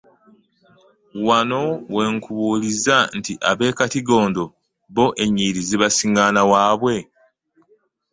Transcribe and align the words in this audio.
Wano 1.27 1.63
we 1.95 2.03
nkubuuliza 2.15 2.95
nti 3.17 3.33
ab'e 3.51 3.67
Katigondo 3.77 4.43
bo 4.95 5.05
ennyiriri 5.23 5.61
zibasinngaana 5.69 6.41
waabwe? 6.51 6.95